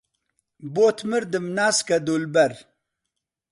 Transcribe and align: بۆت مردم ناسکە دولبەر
بۆت 0.73 0.99
مردم 1.11 1.45
ناسکە 1.57 1.97
دولبەر 2.05 2.53